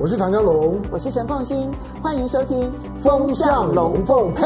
[0.00, 2.70] 我是唐江龙，我是陈凤新，欢迎收听
[3.02, 4.44] 《风向龙凤配》。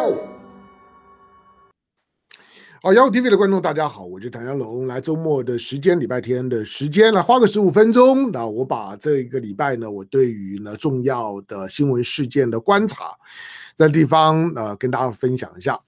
[2.83, 13.11] 好，Yahoo TV 的观众大家好，我是唐江龙，来周末的时间，礼拜天的时间来花个十五分钟，那我把这个礼拜呢，我对于呢重要的新闻事件的观察，
[13.77, 15.79] 在地方呃跟大家分享一下。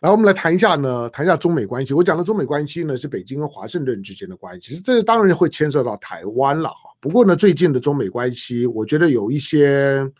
[0.00, 1.92] 来，我们来谈一下呢，谈一下中美关系。
[1.92, 6.87] 我讲的中美关系呢，是北京跟华盛顿之间的关系，其实这当然会牵涉到台湾了哈。
[7.00, 10.10] 不过呢，最近的中美关系，我觉得有一些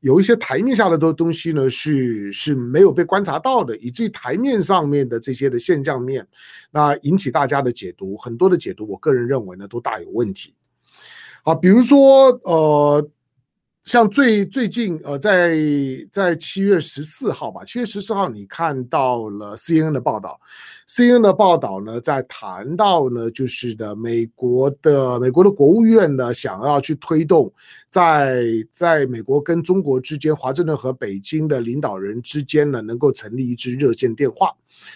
[0.00, 6.26] 有一些台面下的东东西呢，是是没有被观察到的，以至于台面上面的这些的现象面，
[6.70, 10.54] 那引起大家的解读，很多的解读，我个人认为呢，都大有问题。
[11.42, 13.10] 好，比如说呃。
[13.84, 15.54] 像最最近呃，在
[16.10, 20.40] 在七月十四号吧，七月十四号你看到了 CNN 的报道
[20.88, 27.52] ，CNN 的报道呢，在谈到呢，就是的美国的美国的国务院呢，想要去推动
[27.90, 34.50] 在在美国跟中国之间，华盛顿和北京的领导人之间呢，能够成立一支热线电话。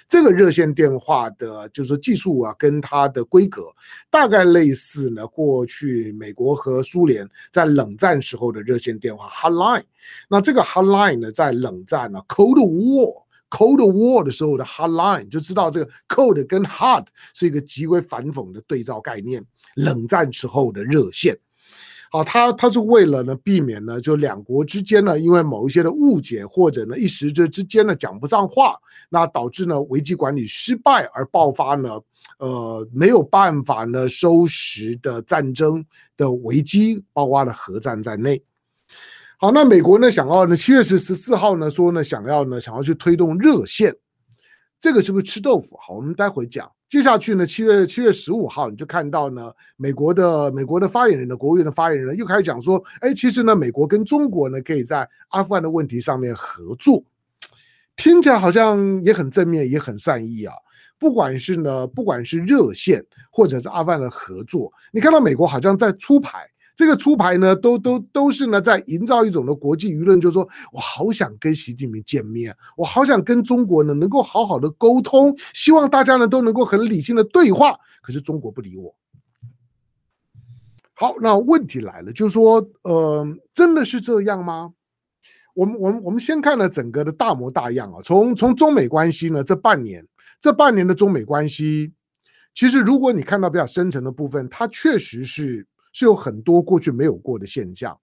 [0.09, 3.63] 这个热线电话的，就是说技术啊，跟它的规格
[4.11, 9.85] 大概类似呢，过去美国和苏联在冷战时候的热线电话 hotline。
[10.29, 21.39] 那这个 hotline 呢，在冷战呢 Cold War Cold War 的时候的 hotline，就知道这个 Cold 跟 Hot 是一个极为反讽的对照概念，冷战时候的热线。
[22.11, 28.75] 好，他他是为了呢避免呢，就两国之间呢，因为某一些的误解或者呢一时之之间呢讲不上话，
[29.11, 32.01] 那导致呢危机管理失败而爆发呢，
[32.39, 35.85] 呃没有办法呢收拾的战争
[36.17, 38.43] 的危机，包括了核战在内。
[39.41, 43.95] 好，那美国呢想要呢七月十十四号呢说呢想要呢想要去推动热线，
[44.81, 45.77] 这个是不是吃豆腐？
[45.81, 46.69] 好，我们待会讲。
[46.89, 57.01] 接下去呢，七月七月十五号，你就看到呢，美国的美国的发言人的国务院的发言人又开始讲说，哎，其实呢，美国跟中国呢，可以在阿富汗的问题上面合作，
[57.95, 60.53] 听起来好像也很正面，也很善意啊。
[60.99, 66.45] 不管是呢，不管是热线或者是阿富汗的合作，你看到美国好像在出牌。
[66.79, 77.77] 这个出牌呢，都都都是呢，在营造一种的国际舆论，就是说我好想跟习近平见面，我好想跟中国呢能够好好的沟通，希望大家呢都能够很理性的对话。
[78.01, 78.95] 可是中国不理我。
[80.95, 84.73] 好，那问题来了，就是说，呃，真的是这样吗？
[85.55, 90.07] 我们我们我们先看了整个的大模大样啊，从从中美关系呢，这半年
[90.39, 91.93] 这半年的中美关系，
[92.55, 95.67] 其实如果你看到比较深层的部分，它确实是。
[95.99, 97.99] 是有很多过去没有过的现象。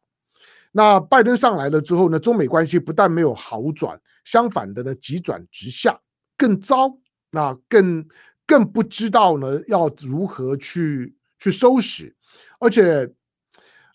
[0.74, 5.98] 那拜登上来了之后呢，中美关系不但没有好转，相反的呢，急转直下，
[6.36, 6.98] 更糟。
[7.32, 8.06] 那更
[8.46, 12.14] 更不知道呢要如何去去收拾，
[12.60, 13.10] 而且，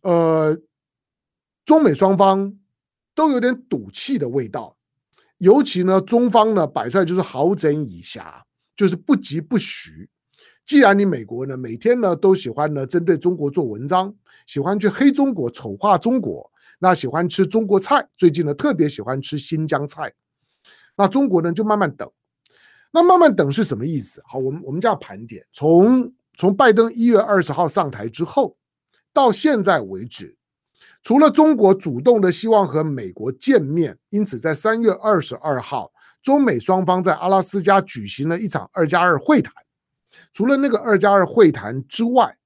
[0.02, 0.58] 呃，
[1.66, 2.58] 中美双方
[3.14, 4.74] 都有点赌气的味道。
[5.36, 8.40] 尤其呢，中方呢摆出来就是好整以暇，
[8.74, 10.08] 就是不疾不徐。
[10.70, 14.14] 既然你美国呢每天呢都喜欢呢针对中国做文章，
[14.46, 16.48] 喜欢去黑中国、丑化中国，
[16.78, 20.14] 那喜欢吃中国菜，最近呢特别喜欢吃新疆菜，
[20.96, 22.08] 那中国呢就慢慢等，
[22.92, 24.22] 那慢慢等是什么意思？
[24.24, 28.56] 好，我们我们这样盘点，从从拜登一月二十号上台之后
[29.12, 30.36] 到现在为止，
[31.02, 35.90] 除了中国主动的希望和美国见面，因此在三月二十二号，
[36.22, 39.52] 中美双方在阿拉斯加举行了一场二加二会谈。
[40.32, 42.36] 除了那个二加二会谈之外，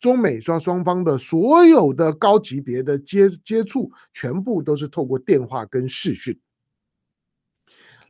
[0.00, 6.38] 中美双双方的所有的高级别的接接触，全部都是透过电话跟视讯。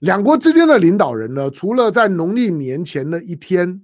[0.00, 3.82] 两国之间的领导人呢，除了在农历年前的一天，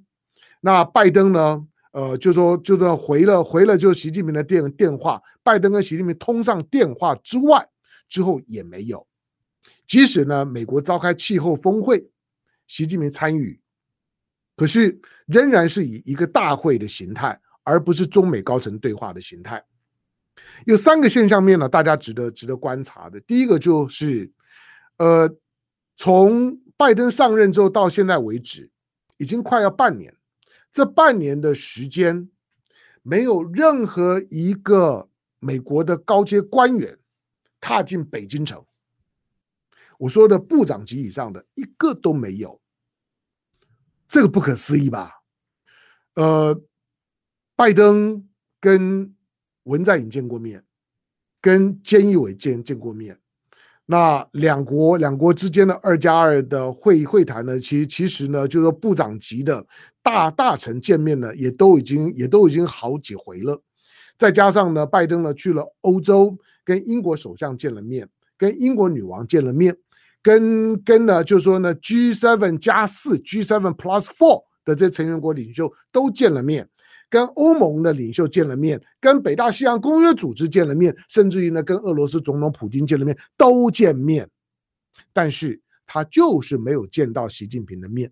[0.61, 7.67] 那拜登呢，呃，就说就说回了回了就习近平的电电话，拜登跟习近平通上电话之外，
[8.09, 9.07] 之后也没有。
[9.87, 12.09] 即使呢，美国召开气候峰会，
[12.67, 13.61] 习近平参与。
[14.57, 19.65] 可是仍然是以一个大会的形态，而不是中美高层对话的形态。
[20.67, 23.21] 有三个现象面呢，大家值得值得观察的。
[23.21, 24.31] 第一个就是，
[24.99, 25.29] 呃，
[25.97, 28.71] 从拜登上任之后到现在为止，
[29.17, 30.15] 已经快要半年。
[30.73, 32.29] 这半年的时间，
[33.03, 35.09] 没有任何一个
[35.39, 36.99] 美国的高阶官员
[37.61, 38.65] 踏进北京城。
[39.99, 42.61] 我说的部长级以上的一个都没有。
[44.09, 45.11] 这个不可思议吧？
[46.15, 46.61] 呃，
[47.57, 48.29] 拜登
[48.61, 49.15] 跟
[49.65, 50.63] 文在寅见过面，
[51.41, 53.19] 跟菅义伟见见过面。
[53.87, 57.59] 那两国两国之间的二加二的会会谈呢？
[57.61, 59.67] 其实其实呢，就是说部长级的
[60.03, 63.61] 大大臣见面呢，也都已经也都已经好几回了。
[64.17, 66.35] 再加上呢，拜登呢去了欧洲，
[66.65, 68.09] 跟英国首相见了面，
[68.39, 69.77] 跟英国女王见了面，
[70.25, 76.67] 跟跟呢就是说呢 G7 加四 G7 Plus Four 的这成员国领袖都见了面，
[77.11, 84.27] 跟欧盟的领袖见了面，跟北大西洋公约组织见了面，甚至于呢跟俄罗斯总统普京见了面，都见面，
[85.13, 88.11] 但是他就是没有见到习近平的面。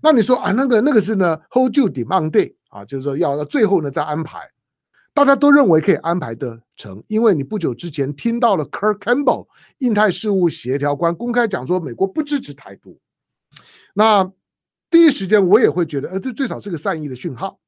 [0.00, 4.50] 那你说啊，那个那个是呢，hold you demand day 啊，就是说要到最后呢再安排，
[5.14, 9.46] 大家都认为可以安排得成，因为你不久之前听到了 Kurt Campbell
[9.78, 12.98] 印太事务协调官公开讲说美国不支持台独，
[13.94, 14.32] 那
[14.90, 17.58] 第一时间我也会觉得，呃，这最少是个善意的讯号。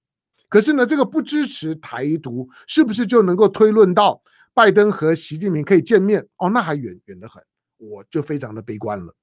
[0.48, 6.26] 可是呢，这个不支持台独是不是就能够推论到拜登和习近平可以见面？
[6.36, 7.42] 哦，那还远远得很，
[7.76, 9.14] 我就非常的悲观了。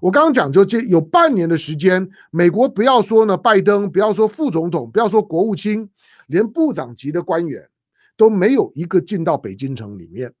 [0.00, 5.88] 我刚刚讲，就这有半年的时间，美国不要说呢，拜登不要说副总统，不要说国务卿，
[6.26, 7.68] 连部长级的官员
[8.16, 10.34] 都没有一个进到北京城里面。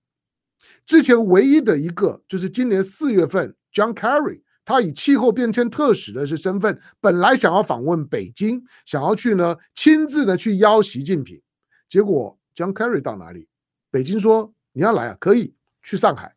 [0.84, 11.40] 之前唯一的一个就是今年四月份，John Kerry，他以气候变迁特使的是身份，本来想要访问北京，想要去呢亲自的去邀习近平，
[11.88, 13.48] 结果 John Kerry 到哪里？
[13.90, 16.34] 北京说你要来啊，可以去上海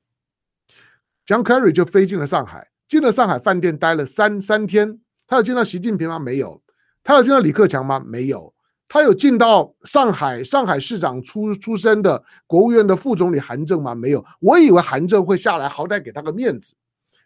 [1.26, 2.70] ，John Kerry 就飞进了上海。
[2.88, 6.20] 进了上海饭店待了三三天，他有见到习近平吗？
[6.20, 6.62] 没有。
[7.04, 8.00] 他有见到李克强吗？
[8.00, 8.54] 没有。
[8.88, 13.96] 他有进到上海上海市长出出身的国务院的副总理韩正吗？
[13.96, 14.24] 没有。
[14.40, 16.76] 我以为韩正会下来，好歹给他个面子。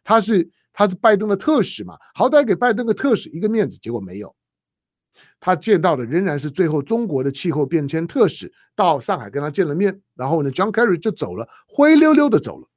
[0.03, 3.77] 他是他是拜登的特使嘛，好歹给拜登个特使一个面子。
[3.77, 4.33] 结果没有。
[5.41, 12.68] 他见到的仍然是最后中国的气候变迁特使到上海跟他见了面，然后呢，John Kerry 就走了，灰溜溜的走了。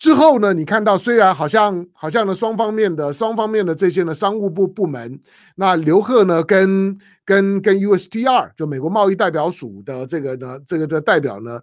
[0.00, 5.20] 之后呢，你看到虽然好像好像呢双方面的双方面的这些呢商务部部门，
[5.56, 11.60] 那刘鹤呢跟跟跟 USTR 就美国贸易代表署的这个呢这个的代表呢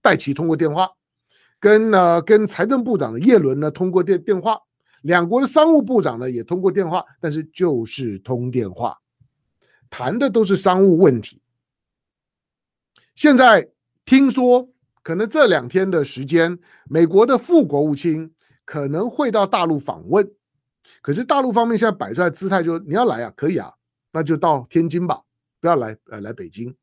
[0.00, 0.88] 戴琪通过电话，
[1.58, 4.56] 跟呢跟财政部长的叶伦呢通过电电话，
[5.02, 8.96] 两国的商务部长呢也通过电话，但是就是通电话，
[9.90, 11.42] 谈的都是商务问题。
[13.16, 13.68] 现在
[14.04, 14.68] 听说。
[15.04, 16.58] 可能这两天的时间，
[16.88, 18.32] 美国的副国务卿
[18.64, 20.28] 可能会到大陆访问。
[21.02, 23.70] 可是大陆方面现在摆出来姿态，就你要来啊，可以啊，
[24.12, 25.20] 那就到天津吧，
[25.60, 26.74] 不要来呃来北京。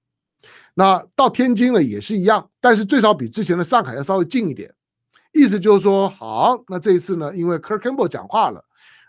[0.76, 4.72] 那到天津了也是一样，但是最少比之前的上海要稍微近一点。
[5.32, 8.64] 意思就是说，好，那这一次呢，因为 Kurt Campbell 讲话了，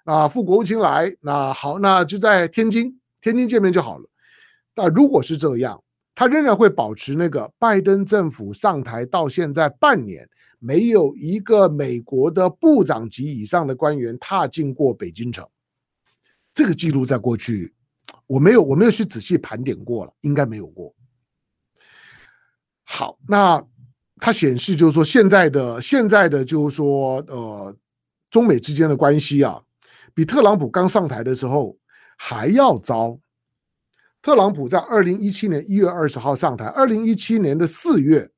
[0.05, 4.09] 啊，副国务卿来，那好，那就在天津，天津见面就好了。
[4.75, 5.83] 但如果是这样。
[6.23, 10.25] 他仍然会保持那个拜登政府上台到现在半年，
[10.61, 15.45] 没有一个美国的部长级以上的官员踏进过北京城。
[16.55, 17.75] 这个记录在过去，
[18.29, 20.95] 我没有我没有去仔细盘点过了，应该没有过。
[22.85, 23.61] 好，那
[24.19, 27.77] 它显示就是说现在的现在的就是说呃，
[28.31, 29.61] 中美之间的关系啊，
[30.15, 31.77] 比特朗普刚上台的时候
[32.17, 33.19] 还要糟。
[34.23, 38.31] 特朗普在二零一七年一月二十号上台，二零一七年的四月，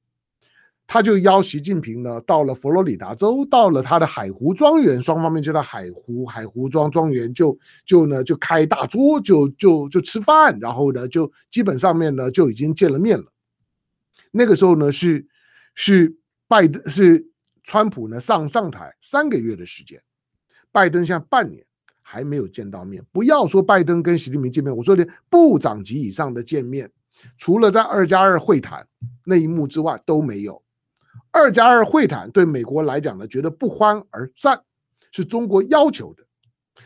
[0.87, 13.27] 他就邀习近平呢到了佛罗里达州，到了他的海湖庄园，双方面就在海湖海湖庄庄园就就呢就开大桌，就就就吃饭，然后呢就基本上面呢就已经见了面了。
[14.31, 15.27] 那个时候呢是
[15.75, 16.17] 是
[16.49, 17.29] 拜登是
[17.62, 20.03] 川普呢上上台三个月的时间，
[20.73, 21.62] 拜登现在半年。
[22.06, 26.88] 还没有见到面，不要说拜登跟习近平见面，我说连部长级以上的见面，
[27.38, 28.87] 除了在二加二会谈
[29.25, 30.62] 那一幕之外都没有。
[31.32, 34.61] 二加二会谈对美国来讲呢，觉得不欢而散，
[35.11, 36.23] 是中国要求的。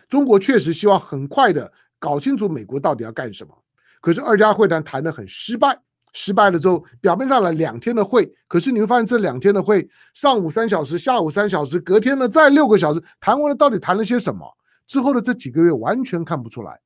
[0.08, 3.52] 中国确实希望很快的搞清楚美国到底要干什么。
[4.00, 5.76] 可是二加会谈谈得很失败，
[6.12, 14.46] 失败了之后，表面上来两天的会，可是你会发现这两天的会，上午三小时，下午三小时，隔天呢再六个小时，谈完了到底谈了些什么？
[14.88, 16.80] 之后的这几个月完全看不出来。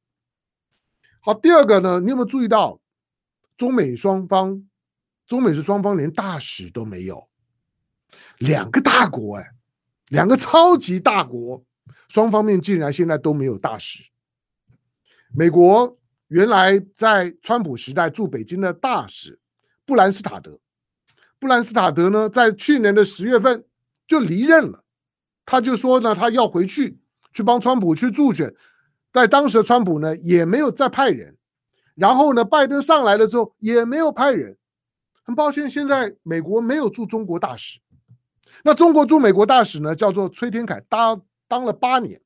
[1.21, 2.81] 好，第二个呢，你有没有注意到，
[3.57, 4.69] 中美双方，
[5.25, 7.29] 中美是双方连大使都没有，
[8.39, 9.53] 两个大国哎，
[10.09, 11.65] 两个超级大国，
[12.09, 14.03] 双方面竟然现在都没有大使。
[15.33, 19.39] 美国原来在川普时代驻北京的大使
[19.87, 20.59] 布兰斯塔德，
[21.39, 23.65] 布兰斯塔德呢，在去年的十月份
[24.09, 24.83] 就离任了，
[25.47, 26.99] 他就说呢，他要回去。
[27.33, 28.55] 去帮川普去助选，
[29.13, 31.37] 在当时的川普呢也没有再派人，
[31.95, 34.57] 然后呢，拜登上来了之后也没有派人。
[35.25, 37.79] 很抱歉，现在美国没有驻中国大使。
[38.65, 42.21] 那中国驻美国大使呢，叫做崔天凯，当当了八年，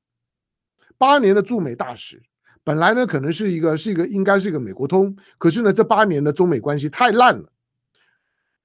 [0.96, 2.22] 八年的驻美大使，
[2.64, 7.52] 本来呢可能是一个是一个应该是一个美国通，可是呢这八年的中美关系太烂了，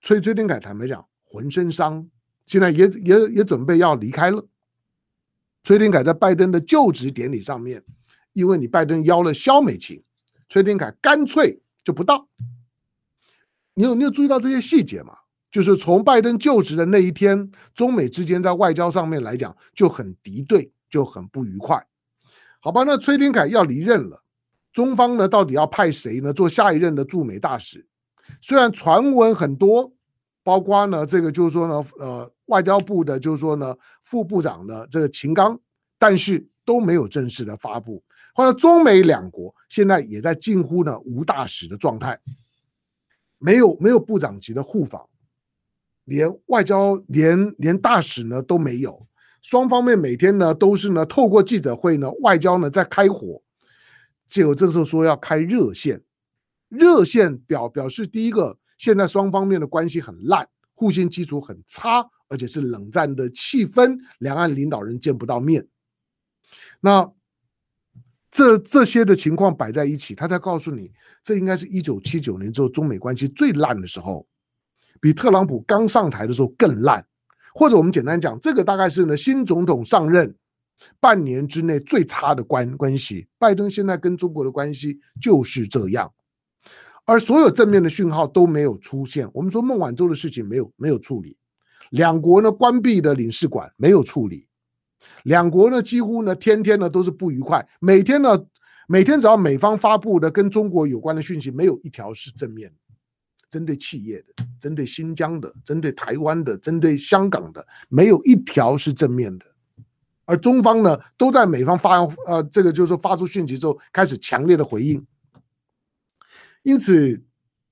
[0.01, 2.09] 崔崔天凯坦白讲浑身伤，
[2.45, 4.45] 现在也也也准备要离开了。
[5.63, 7.83] 崔天凯在拜登的就职典礼上面，
[8.33, 10.03] 因为你拜登邀了萧美琴，
[10.49, 12.27] 崔天凯干脆就不到。
[13.73, 15.15] 你有你有注意到这些细节吗？
[15.51, 21.85] 就是从拜登就职的那一天，中美之间在外交上面来讲就很敌对，就很不愉快。
[22.59, 24.23] 好吧，那崔天凯要离任了，
[24.71, 27.85] 中方呢到底要派谁呢做下一任的驻美大使？
[28.39, 29.93] 虽然传闻很多，
[30.41, 35.57] 包括呢这个就是说呢，呃，外交部的就是说呢副部长的这个秦刚，
[35.97, 38.03] 但是都没有正式的发布。
[38.35, 42.19] 后来中美两国现在也在近乎呢无大使的状态。
[43.43, 45.01] 没有没有部长级的互访，
[46.03, 49.07] 连外交连连大使呢都没有，
[49.41, 53.41] 双方面每天呢都是呢透过记者会呢外交呢在开火，
[54.29, 56.03] 结果这个时候说要开热线，
[56.69, 60.47] 热线表表示第一个现在双方面的关系很烂，
[60.81, 65.67] 互信基础很差，而且是冷战的气氛，两岸领导人见不到面，
[66.79, 67.13] 那。
[68.33, 70.89] 这这些的情况摆在一起，他才告诉你，
[71.21, 74.25] 这应该是一九七九年之后中美关系最烂的时候，
[75.01, 77.05] 比特朗普刚上台的时候更烂，
[77.53, 80.33] 或者我们简单讲，这个大概是呢新总统上任
[80.97, 83.27] 半年之内最差的关关系。
[83.37, 86.09] 拜登现在跟中国的关系就是这样，
[87.11, 89.29] 而所有正面的讯号都没有出现。
[89.33, 91.35] 我们说孟晚舟的事情没有没有处理，
[91.89, 94.47] 两国呢关闭的领事馆没有处理。
[95.23, 97.67] 两国呢，几乎呢，天天呢都是不愉快。
[97.81, 98.41] 每天呢，
[98.87, 102.75] 每天只要美方发布的跟中国有关的讯息，没有一条是正面的，
[103.49, 109.45] 针对企业的、针对新疆的、针对台湾的、针对香港的，没有一条是正面的。
[110.23, 115.05] 而中方呢，都在美方发呃，这个就是说发出讯息之后，开始强烈的回应。
[116.63, 117.23] 因此，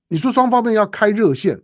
[0.08, 1.62] 你说双方面要开热线。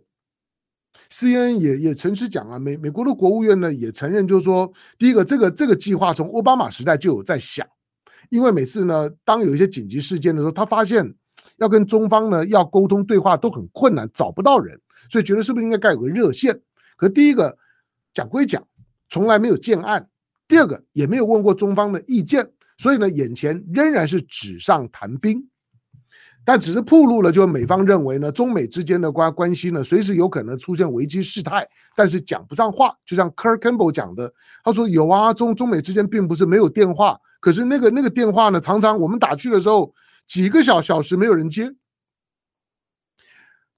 [1.09, 7.65] CNN 也也诚实讲啊，美美国的国务院呢也承认，就是说，第一个，这个这个计划从奥巴马时代就有在想，
[8.29, 11.15] 因为每次呢，当有一些紧急事件的时候，他发现
[11.57, 14.77] 要跟中方呢要沟通对话都很困难，找不到人，
[15.09, 16.59] 所以觉得是不是应该盖有个热线？
[16.97, 17.57] 可第一个
[18.13, 18.65] 讲归讲，
[19.07, 20.01] 从来没有建案；
[20.45, 25.47] 第二个也没有问过中方的意见，所以呢，眼前仍然是纸上谈兵。
[26.47, 32.97] 但只是暴露了，就是美方认为呢，中美之间的关关系呢，随时有可能出现危机事态，但是讲不上话。
[33.05, 39.93] 就像 Kurt Campbell 讲的，他说有啊，中中美之间并不是没有电话，可是那个那个电话呢，常常我们打去的时候，
[40.25, 41.75] 几个小小时没有人接。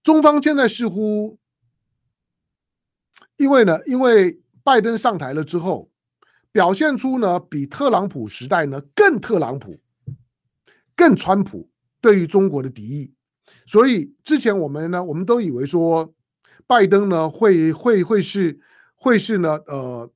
[0.04, 1.40] 中方现在似乎，
[3.38, 5.90] 因为呢，因为拜登上台了之后，
[6.52, 9.80] 表现出呢，比特朗普时代呢更特朗普，
[10.96, 11.68] 更川普。
[12.01, 13.13] 对于中国的敌意，
[13.65, 16.13] 所以之前我们呢，我们都以为说，
[16.65, 18.60] 拜登呢会会会是
[18.96, 20.12] 会是呢，呃，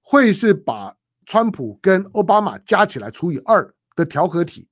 [0.00, 4.66] 会是把川普跟奥巴马加起来除以二的调和体，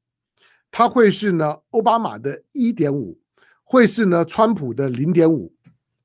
[0.71, 3.21] 他会是呢奥巴马的一点五，
[3.63, 5.55] 会是呢川普的零点五，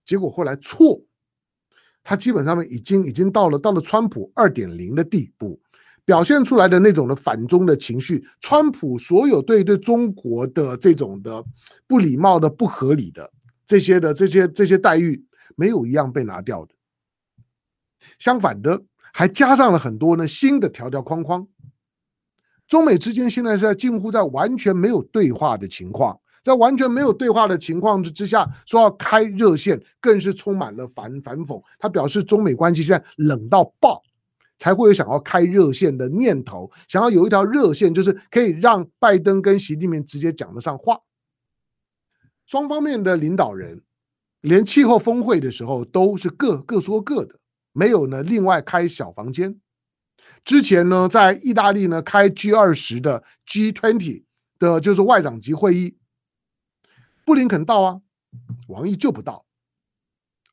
[0.06, 1.02] 结果后来错，
[2.04, 5.60] 他基本上面已经已经到了到了川普二点零的地步。
[6.06, 11.44] 表现出来的那种的反中的情绪，川普所有对对中国的这种的
[11.88, 13.32] 不礼貌的、不合理的
[13.66, 16.74] 这些的这些这些待遇，没有一样被拿掉的。
[18.20, 18.84] 相反的，
[19.14, 21.48] 还加上了很多呢新的条条框框。
[22.68, 31.62] 中美之间现在是在近乎在完全没有对话的情况，在完全没有对话的情况之之下，说要开热线，更是充满了反反讽。
[31.80, 34.02] 他表示，中美关系现在冷到爆。
[34.64, 41.02] 才会有想要开热线的念头，想要有一条热线，就是可以让拜登跟习近平直接讲得上话。
[42.46, 43.84] 双方面的领导人
[44.40, 47.42] 连气候峰会的时候都是各各说各的，
[47.74, 49.60] 没有呢另外开小房间。
[50.46, 54.24] 之前呢，在意大利呢开 G 二十的 G twenty
[54.60, 55.98] 的就是外长级会议，
[57.26, 58.00] 布林肯到啊，
[58.70, 59.46] 王毅就不到，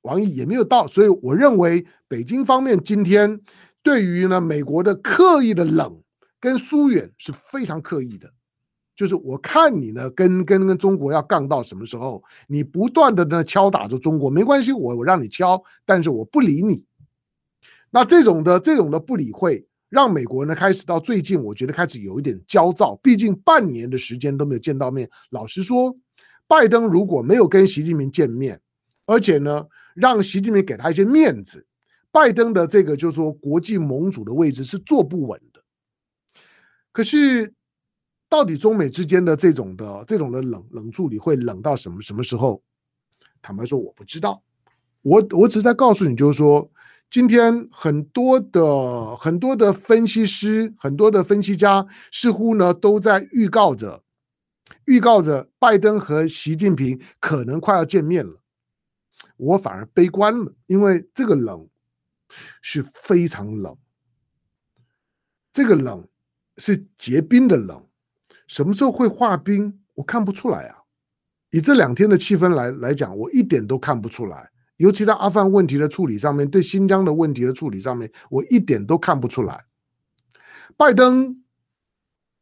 [0.02, 3.40] 王毅也没有到，所以我认为北京方面今天。
[3.82, 6.00] 对于呢，美国的刻意的冷
[6.38, 8.30] 跟疏远是非常刻意的，
[8.94, 16.84] 就是我看你呢，跟跟跟中国要杠到什么时候，你不断的呢敲打着中国，没关系，我我让你敲，但是我不理你。
[17.90, 25.10] 那这种的这种的不理会，让美国呢开始到最近，我觉得开始有一点焦躁，毕竟半年的时间都没有见到面。
[25.30, 25.96] 老实说，
[26.46, 28.60] 拜登如果没有跟习近平见面，
[29.06, 31.66] 而且呢让习近平给他一些面子。
[32.12, 35.62] 拜登的这个就是说国际盟主的位置是坐不稳的，
[36.92, 37.54] 可是
[38.28, 42.62] 到底中美之间的这种的这种的冷冷处理会冷到什么什么时候？
[43.42, 44.42] 坦白说，我不知道。
[45.02, 46.70] 我我只是在告诉你，就是说，
[47.10, 54.02] 今天很多的很多的分析师、很多的分析家，似乎呢都在预告着，
[54.84, 58.42] 预告着拜登和习近平可能快要见面了。
[59.38, 61.66] 我反而悲观了，因为这个冷
[62.62, 63.76] 是非常冷，
[65.52, 66.06] 这个冷
[66.56, 67.86] 是结冰的冷。
[68.46, 69.80] 什么时候会化冰？
[69.94, 70.78] 我看不出来啊！
[71.50, 74.50] 以这两天的气氛来来讲，我一点都看不出来。
[74.76, 79.66] 尤其在阿富汗问题的处理上面，对新疆的问题的处理上面，我一点都看不出来。
[80.76, 81.44] 拜登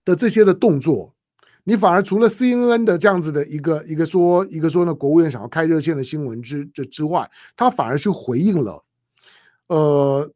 [0.05, 1.17] 的这些的动作，
[1.65, 8.85] 你反而除了 CNN 的这样子的一个一个说一个说呢，国务院想要开热线的新闻之之之外，他反而去回应了。
[9.69, 10.31] 呃，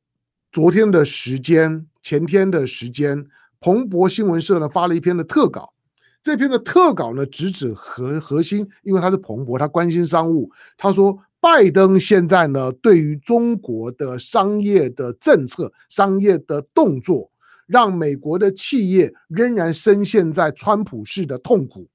[0.51, 3.27] 昨天的时间，前天的时间。
[3.61, 5.73] 彭博新闻社呢发了一篇的特稿，
[6.21, 10.51] 这篇的特稿呢直指核核心，因为他是彭博，他关心商务。
[10.77, 17.31] 他说，拜登现在呢对于中国的商业的政策、商业的动作，
[17.69, 21.89] 让美国的企业仍然深陷在川普式的痛苦。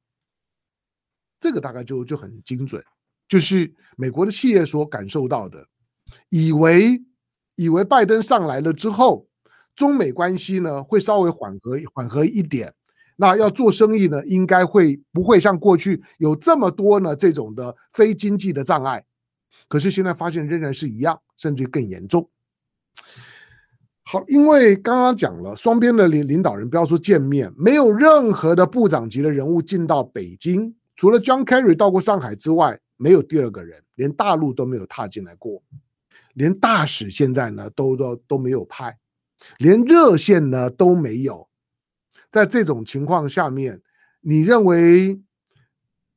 [1.38, 2.82] 这个大概就就很精准，
[3.28, 5.68] 就是美国的企业所感受到的，
[6.30, 6.98] 以为
[7.58, 9.28] 以为拜登上来了之后。
[9.76, 12.74] 中美关系呢会稍微缓和缓和一点，
[13.16, 19.06] 那要做生意呢，应该会不会像过去有这么多呢这种的非经济的障碍？
[19.68, 22.28] 可是现在发现仍然是一样，甚至更严重。
[24.02, 35.62] 好，因为刚刚讲了，双边的领领导人不要说见面，没有任何的部长级的人物进到北京，除了 John Kerry 到过上海之外，没有第二个人，连大陆都没有踏进来过，
[36.38, 38.96] 连大使现在呢都都都没有派。
[39.58, 41.48] 连热线呢都没有，
[42.32, 43.82] 在这种情况下面，
[44.22, 45.20] 你认为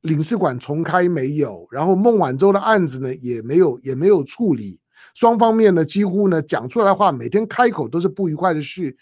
[0.01, 1.67] 领事馆重开没有？
[1.71, 4.79] 然后孟晚舟的案子呢也没有，也没有处理。
[5.15, 8.95] 双方面呢几乎呢讲出来的话，每天开口都是不愉快的事。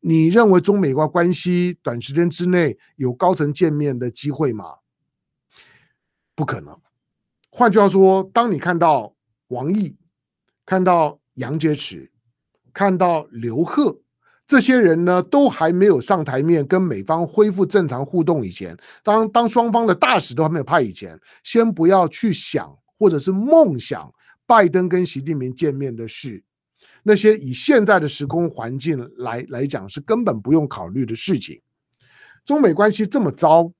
[0.00, 4.64] 你认为中美关关系短时间之内有高层见面的机会吗？
[6.34, 6.76] 不可能。
[7.50, 9.14] 换句话说，当你看到
[9.48, 9.96] 王毅，
[10.72, 12.08] 看到杨洁篪。
[12.72, 13.94] 看到刘鹤
[14.46, 24.10] 这些人呢，都还没有上台面跟美方恢复正常互动以前，当当双方的大使都还没有派以前，先不要去想或者是梦想
[24.46, 26.42] 拜登跟习近平见面的事，
[27.02, 31.60] 那些以现在的时空环境来来讲是根本不用考虑的事情。
[32.46, 33.70] 中美关系这么糟，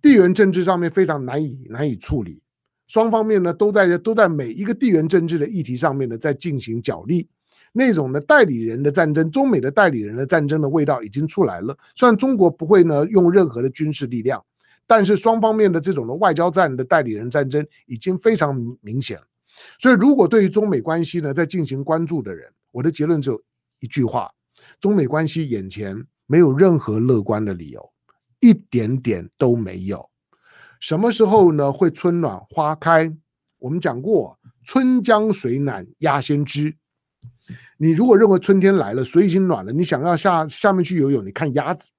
[0.00, 2.44] 地缘政治上面非常难以难以处理，
[2.86, 7.28] 双方面呢都在都在每一个地缘政治的议题上面呢在进行角力。
[7.76, 11.76] 那种的代理人的战争，中美的代理人的战争的味道已经出来了。
[11.96, 14.40] 虽然中国不会呢用任何的军事力量，
[14.86, 19.18] 但是双方面的这种的外交战的代理人战争已经非常明显。
[19.80, 23.42] 所以，如果对于中美关系呢在进行关注的人，我的结论只有
[23.80, 24.30] 一句话：
[24.78, 27.92] 中美关系眼前没有任何乐观的理由，
[28.38, 30.08] 一点点都没有。
[30.84, 33.10] 什么时候呢会春暖花开？
[33.58, 36.76] 我们讲过，春江水暖鸭先知。
[37.78, 41.90] 你如果认为春天来了，水已经暖了，你想要下下面去游泳，你看鸭子，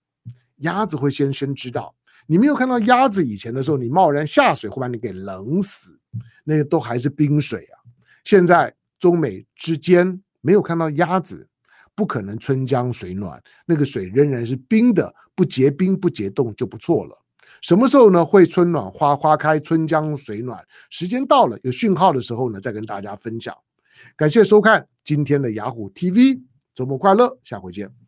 [0.58, 1.96] 鸭子会先先知道。
[2.28, 6.00] 你没有看到鸭子以前的时候，你贸然下水会把你给冷死，
[6.44, 7.82] 那个都还是冰水啊。
[8.24, 11.50] 现在中美之间没有看到鸭子，
[11.96, 17.20] 不可能春江水暖，那个水仍然是冰的，不结冰不结冻就不错了。
[17.62, 18.24] 什么时候呢？
[18.24, 23.56] 会春暖花花开，春江水暖，时间到了有讯号的时候呢，再跟大家分享。
[24.16, 26.42] 感谢收看今天的雅虎 TV，
[26.74, 28.05] 周末快乐，下回见。